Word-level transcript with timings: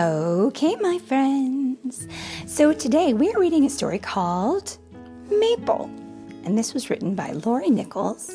Okay, 0.00 0.76
my 0.76 0.98
friends. 0.98 2.08
So 2.46 2.72
today 2.72 3.12
we 3.12 3.30
are 3.34 3.38
reading 3.38 3.66
a 3.66 3.68
story 3.68 3.98
called 3.98 4.78
Maple. 5.28 5.90
And 6.42 6.56
this 6.56 6.72
was 6.72 6.88
written 6.88 7.14
by 7.14 7.32
Lori 7.32 7.68
Nichols. 7.68 8.30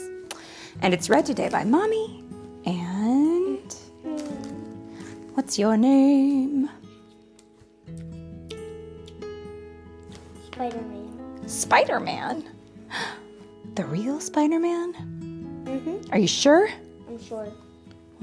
And 0.84 0.94
it's 0.94 1.10
read 1.10 1.26
today 1.26 1.50
by 1.50 1.64
Mommy. 1.64 2.24
And 2.68 3.76
what's 5.34 5.58
your 5.58 5.76
name? 5.76 6.70
Spider 10.46 10.82
Man. 10.82 11.48
Spider 11.48 12.00
Man. 12.00 12.44
The 13.74 13.86
real 13.86 14.22
Spider 14.22 14.60
Man? 14.60 14.94
Mm-hmm. 15.66 16.14
Are 16.14 16.20
you 16.20 16.28
sure? 16.28 16.70
I'm 17.10 17.22
sure. 17.22 17.52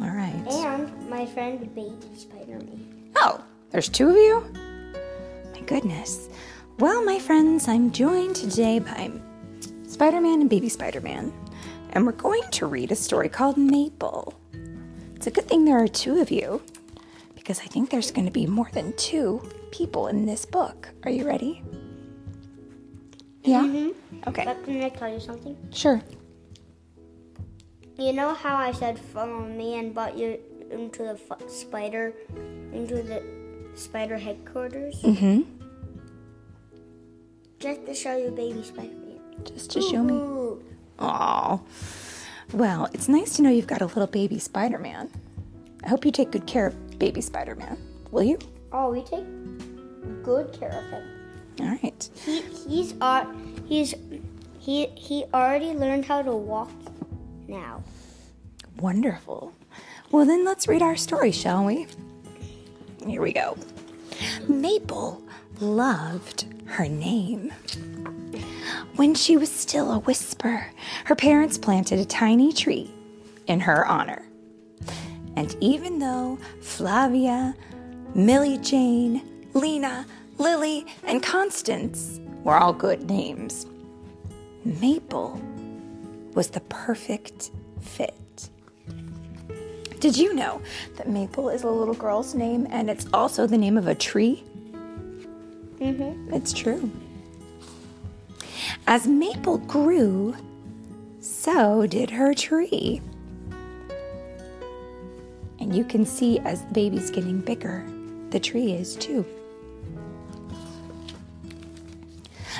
All 0.00 0.08
right. 0.08 0.46
And 0.48 1.10
my 1.10 1.26
friend, 1.26 1.58
Baby 1.74 1.96
Spider 2.16 2.58
Man. 2.60 3.01
Oh, 3.16 3.42
there's 3.70 3.88
two 3.88 4.08
of 4.08 4.16
you? 4.16 4.44
My 5.52 5.60
goodness. 5.60 6.28
Well, 6.78 7.04
my 7.04 7.18
friends, 7.18 7.68
I'm 7.68 7.90
joined 7.92 8.36
today 8.36 8.78
by 8.78 9.10
Spider 9.86 10.20
Man 10.20 10.40
and 10.40 10.50
Baby 10.50 10.68
Spider 10.68 11.00
Man, 11.00 11.32
and 11.90 12.06
we're 12.06 12.12
going 12.12 12.42
to 12.52 12.66
read 12.66 12.90
a 12.92 12.96
story 12.96 13.28
called 13.28 13.56
Maple. 13.56 14.34
It's 15.14 15.26
a 15.26 15.30
good 15.30 15.46
thing 15.46 15.64
there 15.64 15.82
are 15.82 15.88
two 15.88 16.20
of 16.20 16.30
you, 16.30 16.62
because 17.34 17.60
I 17.60 17.64
think 17.64 17.90
there's 17.90 18.10
going 18.10 18.24
to 18.26 18.32
be 18.32 18.46
more 18.46 18.68
than 18.72 18.94
two 18.96 19.42
people 19.70 20.08
in 20.08 20.26
this 20.26 20.44
book. 20.44 20.88
Are 21.04 21.10
you 21.10 21.26
ready? 21.26 21.62
Yeah? 23.44 23.62
Mm-hmm. 23.62 24.28
Okay, 24.28 24.44
But 24.44 24.64
can 24.64 24.82
I 24.82 24.88
tell 24.88 25.12
you 25.12 25.20
something? 25.20 25.56
sure. 25.72 26.02
You 27.98 28.12
know 28.14 28.32
how 28.34 28.56
I 28.56 28.72
said 28.72 28.98
follow 28.98 29.40
me 29.46 29.78
and 29.78 29.94
but 29.94 30.16
you 30.16 30.38
into 30.72 31.02
the 31.02 31.18
f- 31.30 31.48
spider, 31.48 32.14
into 32.72 33.02
the 33.02 33.22
spider 33.74 34.18
headquarters? 34.18 35.00
Mm 35.02 35.18
hmm. 35.18 35.40
Just 37.58 37.86
to 37.86 37.94
show 37.94 38.16
you 38.16 38.30
Baby 38.30 38.62
Spider 38.64 38.88
Man. 38.88 39.20
Just 39.44 39.70
to 39.70 39.80
show 39.80 40.02
me. 40.02 40.14
Oh. 40.98 41.62
Well, 42.52 42.88
it's 42.92 43.08
nice 43.08 43.36
to 43.36 43.42
know 43.42 43.50
you've 43.50 43.68
got 43.68 43.82
a 43.82 43.86
little 43.86 44.08
baby 44.08 44.38
Spider 44.38 44.78
Man. 44.78 45.10
I 45.84 45.88
hope 45.88 46.04
you 46.04 46.10
take 46.10 46.32
good 46.32 46.46
care 46.46 46.66
of 46.66 46.98
baby 46.98 47.20
Spider 47.20 47.54
Man. 47.54 47.78
Will 48.10 48.24
you? 48.24 48.38
Oh, 48.72 48.90
we 48.90 49.02
take 49.02 49.24
good 50.22 50.52
care 50.52 50.70
of 50.70 50.84
him. 50.90 51.02
All 51.60 51.66
right. 51.66 52.10
He 52.24 52.40
he's 52.66 52.94
uh, 53.00 53.26
he's 53.66 53.94
he 54.58 54.86
he 54.96 55.24
already 55.32 55.72
learned 55.72 56.04
how 56.04 56.22
to 56.22 56.32
walk 56.32 56.70
now. 57.46 57.82
Wonderful. 58.78 59.52
Well, 60.12 60.26
then 60.26 60.44
let's 60.44 60.68
read 60.68 60.82
our 60.82 60.94
story, 60.94 61.32
shall 61.32 61.64
we? 61.64 61.86
Here 63.06 63.22
we 63.22 63.32
go. 63.32 63.56
Maple 64.46 65.22
loved 65.58 66.44
her 66.66 66.86
name. 66.86 67.50
When 68.96 69.14
she 69.14 69.38
was 69.38 69.50
still 69.50 69.90
a 69.90 70.00
whisper, 70.00 70.66
her 71.06 71.16
parents 71.16 71.56
planted 71.56 71.98
a 71.98 72.04
tiny 72.04 72.52
tree 72.52 72.92
in 73.46 73.60
her 73.60 73.86
honor. 73.86 74.22
And 75.34 75.56
even 75.60 75.98
though 75.98 76.38
Flavia, 76.60 77.54
Millie 78.14 78.58
Jane, 78.58 79.22
Lena, 79.54 80.06
Lily, 80.36 80.84
and 81.04 81.22
Constance 81.22 82.20
were 82.44 82.58
all 82.58 82.74
good 82.74 83.08
names, 83.08 83.64
Maple 84.66 85.40
was 86.34 86.48
the 86.48 86.60
perfect 86.60 87.50
fit. 87.80 88.14
Did 90.02 90.16
you 90.16 90.34
know 90.34 90.60
that 90.96 91.08
Maple 91.08 91.48
is 91.48 91.62
a 91.62 91.70
little 91.70 91.94
girl's 91.94 92.34
name 92.34 92.66
and 92.70 92.90
it's 92.90 93.06
also 93.12 93.46
the 93.46 93.56
name 93.56 93.78
of 93.78 93.86
a 93.86 93.94
tree? 93.94 94.42
Mm-hmm. 95.78 96.34
It's 96.34 96.52
true. 96.52 96.90
As 98.88 99.06
Maple 99.06 99.58
grew, 99.58 100.34
so 101.20 101.86
did 101.86 102.10
her 102.10 102.34
tree. 102.34 103.00
And 105.60 105.72
you 105.72 105.84
can 105.84 106.04
see 106.04 106.40
as 106.40 106.62
the 106.62 106.72
baby's 106.72 107.08
getting 107.12 107.40
bigger, 107.40 107.86
the 108.30 108.40
tree 108.40 108.72
is 108.72 108.96
too. 108.96 109.24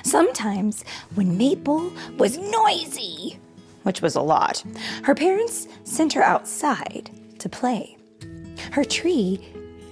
Sometimes, 0.04 0.84
when 1.16 1.36
Maple 1.36 1.92
was 2.18 2.38
noisy, 2.38 3.40
which 3.82 4.00
was 4.00 4.14
a 4.14 4.22
lot, 4.22 4.62
her 5.02 5.16
parents 5.16 5.66
sent 5.82 6.12
her 6.12 6.22
outside 6.22 7.10
to 7.42 7.48
play. 7.48 7.96
Her 8.72 8.84
tree 8.84 9.40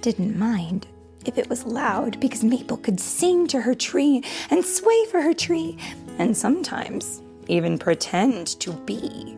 didn't 0.01 0.37
mind 0.37 0.87
if 1.25 1.37
it 1.37 1.49
was 1.49 1.65
loud 1.65 2.19
because 2.19 2.43
Maple 2.43 2.77
could 2.77 2.99
sing 2.99 3.47
to 3.47 3.61
her 3.61 3.75
tree 3.75 4.23
and 4.49 4.65
sway 4.65 5.05
for 5.05 5.21
her 5.21 5.33
tree 5.33 5.77
and 6.17 6.35
sometimes 6.35 7.21
even 7.47 7.77
pretend 7.77 8.59
to 8.59 8.73
be 8.73 9.37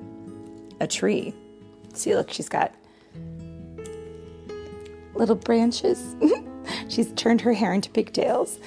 a 0.80 0.88
tree. 0.88 1.34
See, 1.94 2.16
look, 2.16 2.32
she's 2.32 2.50
got 2.50 2.74
little 5.16 5.36
branches. 5.36 6.16
she's 6.90 7.12
turned 7.14 7.42
her 7.42 7.54
hair 7.54 7.74
into 7.74 7.90
pigtails 7.90 8.60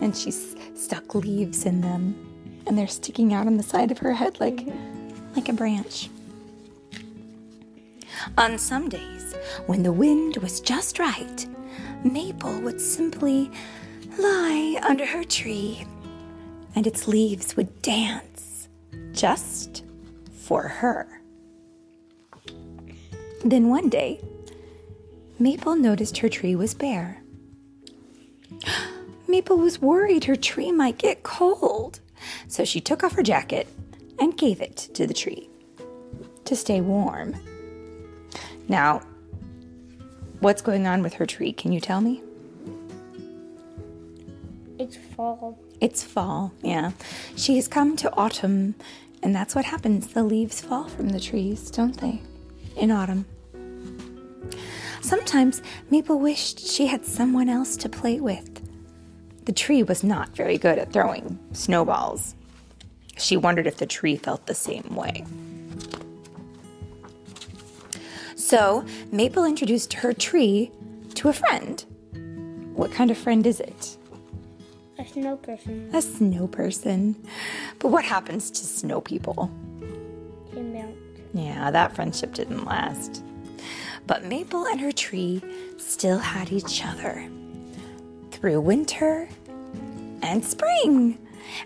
and 0.00 0.16
she's 0.16 0.56
stuck 0.74 1.14
leaves 1.14 1.66
in 1.66 1.80
them 1.80 2.62
and 2.66 2.78
they're 2.78 2.88
sticking 2.88 3.34
out 3.34 3.46
on 3.46 3.56
the 3.56 3.62
side 3.62 3.90
of 3.90 3.98
her 3.98 4.12
head 4.12 4.40
like 4.40 4.66
like 5.34 5.48
a 5.48 5.52
branch. 5.52 6.08
On 8.38 8.58
some 8.58 8.88
days, 8.88 9.34
when 9.66 9.82
the 9.82 9.92
wind 9.92 10.36
was 10.38 10.60
just 10.60 10.98
right, 10.98 11.46
Maple 12.04 12.60
would 12.60 12.80
simply 12.80 13.50
lie 14.18 14.80
under 14.82 15.06
her 15.06 15.24
tree 15.24 15.84
and 16.74 16.86
its 16.86 17.06
leaves 17.06 17.56
would 17.56 17.82
dance 17.82 18.68
just 19.12 19.84
for 20.32 20.62
her. 20.62 21.20
Then 23.44 23.68
one 23.68 23.88
day, 23.88 24.20
Maple 25.38 25.76
noticed 25.76 26.18
her 26.18 26.28
tree 26.28 26.54
was 26.54 26.74
bare. 26.74 27.22
Maple 29.28 29.58
was 29.58 29.80
worried 29.80 30.24
her 30.24 30.36
tree 30.36 30.72
might 30.72 30.98
get 30.98 31.22
cold, 31.22 32.00
so 32.48 32.64
she 32.64 32.80
took 32.80 33.02
off 33.02 33.12
her 33.12 33.22
jacket 33.22 33.66
and 34.18 34.36
gave 34.36 34.60
it 34.60 34.76
to 34.94 35.06
the 35.06 35.14
tree 35.14 35.48
to 36.44 36.54
stay 36.54 36.80
warm. 36.80 37.34
Now, 38.72 39.02
what's 40.40 40.62
going 40.62 40.86
on 40.86 41.02
with 41.02 41.12
her 41.14 41.26
tree? 41.26 41.52
Can 41.52 41.72
you 41.72 41.78
tell 41.78 42.00
me? 42.00 42.22
It's 44.78 44.96
fall. 44.96 45.58
It's 45.82 46.02
fall, 46.02 46.54
yeah. 46.62 46.92
She 47.36 47.56
has 47.56 47.68
come 47.68 47.96
to 47.98 48.10
autumn, 48.14 48.74
and 49.22 49.34
that's 49.34 49.54
what 49.54 49.66
happens. 49.66 50.14
The 50.14 50.22
leaves 50.22 50.62
fall 50.62 50.88
from 50.88 51.10
the 51.10 51.20
trees, 51.20 51.70
don't 51.70 52.00
they? 52.00 52.22
In 52.74 52.90
autumn. 52.90 53.26
Sometimes 55.02 55.60
Maple 55.90 56.18
wished 56.18 56.58
she 56.58 56.86
had 56.86 57.04
someone 57.04 57.50
else 57.50 57.76
to 57.76 57.90
play 57.90 58.20
with. 58.20 58.48
The 59.44 59.52
tree 59.52 59.82
was 59.82 60.02
not 60.02 60.34
very 60.34 60.56
good 60.56 60.78
at 60.78 60.94
throwing 60.94 61.38
snowballs. 61.52 62.34
She 63.18 63.36
wondered 63.36 63.66
if 63.66 63.76
the 63.76 63.84
tree 63.84 64.16
felt 64.16 64.46
the 64.46 64.54
same 64.54 64.94
way. 64.94 65.26
So 68.42 68.84
Maple 69.12 69.44
introduced 69.44 69.92
her 69.94 70.12
tree 70.12 70.72
to 71.14 71.28
a 71.28 71.32
friend. 71.32 71.82
What 72.74 72.90
kind 72.90 73.10
of 73.10 73.16
friend 73.16 73.46
is 73.46 73.60
it? 73.60 73.96
A 74.98 75.06
snow 75.06 75.36
person. 75.36 75.88
A 75.94 76.02
snow 76.02 76.48
person. 76.48 77.24
But 77.78 77.92
what 77.92 78.04
happens 78.04 78.50
to 78.50 78.66
snow 78.66 79.00
people? 79.00 79.48
They 80.52 80.60
melt. 80.60 80.94
Yeah, 81.32 81.70
that 81.70 81.94
friendship 81.94 82.34
didn't 82.34 82.64
last. 82.64 83.22
But 84.08 84.24
Maple 84.24 84.66
and 84.66 84.80
her 84.80 84.92
tree 84.92 85.40
still 85.78 86.18
had 86.18 86.52
each 86.52 86.84
other 86.84 87.30
through 88.32 88.60
winter 88.60 89.28
and 90.20 90.44
spring. 90.44 91.16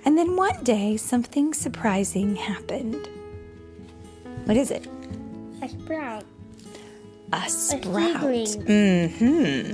And 0.04 0.16
then 0.18 0.36
one 0.36 0.62
day, 0.62 0.98
something 0.98 1.54
surprising 1.54 2.36
happened. 2.36 3.08
What 4.44 4.58
is 4.58 4.70
it? 4.70 4.86
A 5.62 5.68
sprout. 5.68 6.24
A 7.32 7.48
sprout. 7.48 8.46
seedling. 8.46 9.10
hmm 9.10 9.72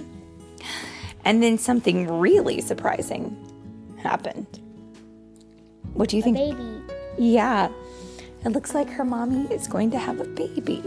And 1.25 1.43
then 1.43 1.59
something 1.59 2.09
really 2.19 2.61
surprising 2.61 3.37
happened. 4.03 4.59
What 5.95 6.09
do 6.09 6.17
you 6.17 6.23
A 6.23 6.25
think? 6.25 6.37
baby. 6.37 6.83
Yeah, 7.19 7.69
it 8.45 8.49
looks 8.49 8.75
like 8.75 8.89
her 8.91 9.05
mommy 9.05 9.47
is 9.55 9.69
going 9.69 9.91
to 9.93 9.99
have 9.99 10.19
a 10.21 10.25
baby. 10.25 10.83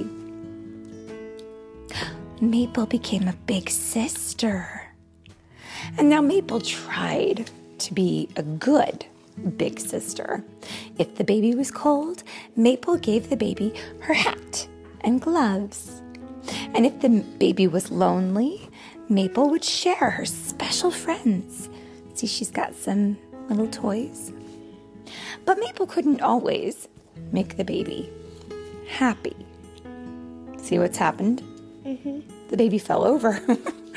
Maple 2.41 2.85
became 2.85 3.27
a 3.27 3.33
big 3.45 3.69
sister. 3.69 4.81
And 5.97 6.09
now 6.09 6.21
Maple 6.21 6.59
tried 6.61 7.49
to 7.77 7.93
be 7.93 8.27
a 8.35 8.43
good 8.43 9.05
big 9.57 9.79
sister. 9.79 10.43
If 10.97 11.15
the 11.15 11.23
baby 11.23 11.53
was 11.55 11.71
cold, 11.71 12.23
Maple 12.55 12.97
gave 12.97 13.29
the 13.29 13.37
baby 13.37 13.73
her 14.01 14.13
hat 14.13 14.67
and 15.01 15.21
gloves. 15.21 16.01
And 16.73 16.85
if 16.85 16.99
the 17.01 17.23
baby 17.39 17.67
was 17.67 17.91
lonely, 17.91 18.69
Maple 19.09 19.49
would 19.49 19.63
share 19.63 20.11
her 20.11 20.25
special 20.25 20.91
friends. 20.91 21.69
See, 22.13 22.27
she's 22.27 22.51
got 22.51 22.75
some 22.75 23.17
little 23.49 23.67
toys. 23.67 24.31
But 25.45 25.59
Maple 25.59 25.87
couldn't 25.87 26.21
always 26.21 26.87
make 27.31 27.57
the 27.57 27.63
baby 27.63 28.09
happy. 28.87 29.35
See 30.57 30.79
what's 30.79 30.97
happened? 30.97 31.43
Mm-hmm. 31.85 32.21
The 32.49 32.57
baby 32.57 32.79
fell 32.79 33.05
over. 33.05 33.39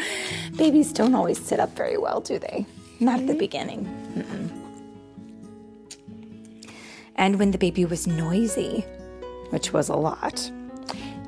Babies 0.57 0.93
don't 0.93 1.15
always 1.15 1.43
sit 1.43 1.61
up 1.61 1.75
very 1.77 1.97
well, 1.97 2.21
do 2.21 2.39
they? 2.39 2.67
Not 3.01 3.21
at 3.21 3.27
the 3.27 3.35
beginning. 3.35 3.85
Mm-mm. 4.15 4.59
And 7.17 7.39
when 7.39 7.51
the 7.51 7.59
baby 7.59 7.85
was 7.85 8.07
noisy, 8.07 8.85
which 9.51 9.73
was 9.73 9.89
a 9.89 9.97
lot, 9.97 10.51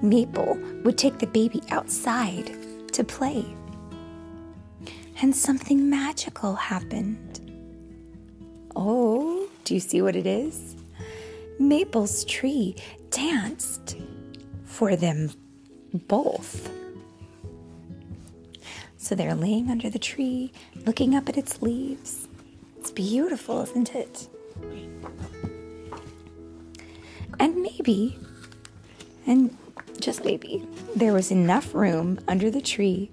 Maple 0.03 0.59
would 0.85 0.97
take 0.97 1.19
the 1.19 1.27
baby 1.27 1.63
outside 1.71 2.53
to 2.93 3.05
play. 3.05 3.45
And 5.23 5.35
something 5.37 5.91
magical 5.91 6.55
happened. 6.55 7.41
Oh, 8.75 9.49
do 9.65 9.75
you 9.75 9.81
see 9.81 10.01
what 10.01 10.17
it 10.17 10.27
is? 10.27 10.77
Maple's 11.59 12.25
tree 12.25 12.75
danced 13.11 13.97
for 14.65 14.97
them 14.97 15.31
both. 15.93 16.71
So 18.97 19.15
they're 19.15 19.35
laying 19.35 19.71
under 19.71 19.91
the 19.91 19.99
tree, 19.99 20.53
looking 20.87 21.15
up 21.15 21.29
at 21.29 21.37
its 21.37 21.61
leaves. 21.61 22.29
It's 22.79 22.91
beautiful, 22.91 23.63
isn't 23.63 23.95
it? 23.95 24.29
And 27.39 27.57
maybe, 27.63 28.19
and 29.27 29.57
just 30.01 30.25
maybe, 30.25 30.67
there 30.97 31.13
was 31.13 31.31
enough 31.31 31.75
room 31.75 32.19
under 32.29 32.51
the 32.51 32.61
tree 32.61 33.11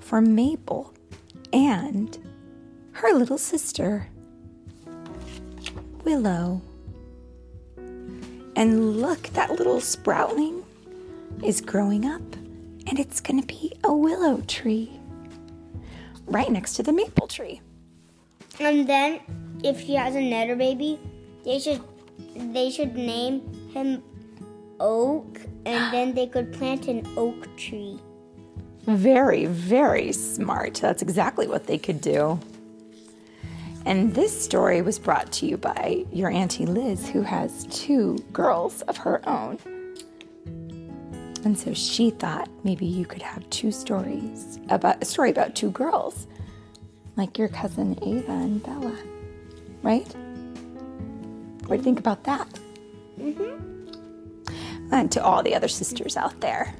for 0.00 0.20
Maple 0.20 0.92
and 1.52 2.18
her 2.92 3.12
little 3.12 3.38
sister, 3.38 4.08
Willow. 6.04 6.62
And 8.54 8.96
look, 9.00 9.24
that 9.34 9.50
little 9.50 9.80
sproutling 9.80 10.64
is 11.44 11.60
growing 11.60 12.06
up, 12.06 12.22
and 12.86 12.98
it's 12.98 13.20
going 13.20 13.40
to 13.40 13.46
be 13.46 13.72
a 13.84 13.92
willow 13.92 14.40
tree 14.46 14.98
right 16.26 16.50
next 16.50 16.74
to 16.74 16.82
the 16.82 16.92
maple 16.92 17.26
tree. 17.26 17.60
And 18.58 18.88
then, 18.88 19.20
if 19.62 19.80
she 19.80 19.94
has 19.94 20.14
another 20.14 20.56
baby, 20.56 20.98
they 21.44 21.58
should 21.58 21.82
they 22.34 22.70
should 22.70 22.94
name 22.94 23.42
him 23.74 24.02
Oak, 24.80 25.40
and 25.64 25.92
then 25.92 26.14
they 26.14 26.26
could 26.26 26.52
plant 26.52 26.88
an 26.88 27.06
oak 27.16 27.56
tree. 27.56 27.98
Very, 28.86 29.46
very 29.46 30.12
smart. 30.12 30.74
That's 30.74 31.02
exactly 31.02 31.48
what 31.48 31.66
they 31.66 31.78
could 31.78 32.00
do. 32.00 32.38
And 33.84 34.14
this 34.14 34.44
story 34.44 34.82
was 34.82 34.98
brought 34.98 35.30
to 35.32 35.46
you 35.46 35.56
by 35.56 36.04
your 36.12 36.30
Auntie 36.30 36.66
Liz, 36.66 37.08
who 37.08 37.22
has 37.22 37.66
two 37.70 38.18
girls 38.32 38.82
of 38.82 38.96
her 38.96 39.26
own. 39.28 39.58
And 41.44 41.56
so 41.56 41.72
she 41.72 42.10
thought 42.10 42.48
maybe 42.64 42.86
you 42.86 43.06
could 43.06 43.22
have 43.22 43.48
two 43.50 43.70
stories 43.70 44.58
about 44.68 45.00
a 45.00 45.04
story 45.04 45.30
about 45.30 45.54
two 45.54 45.70
girls, 45.70 46.26
like 47.16 47.38
your 47.38 47.48
cousin 47.48 47.96
Ava 48.02 48.32
and 48.32 48.62
Bella, 48.62 48.96
right? 49.82 50.12
What 51.66 51.68
do 51.68 51.76
you 51.76 51.82
think 51.82 52.00
about 52.00 52.24
that? 52.24 52.48
Mm-hmm. 53.20 53.75
And 54.96 55.12
to 55.12 55.22
all 55.22 55.42
the 55.42 55.54
other 55.54 55.68
sisters 55.68 56.16
out 56.16 56.40
there, 56.40 56.74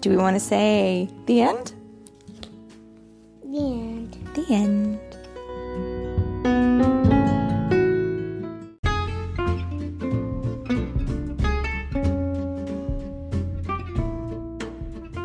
do 0.00 0.10
we 0.10 0.16
want 0.18 0.36
to 0.36 0.40
say 0.40 1.08
the 1.24 1.40
end? 1.40 1.72
The 3.42 3.58
end. 3.58 4.28
The 4.34 4.44
end. 4.50 5.07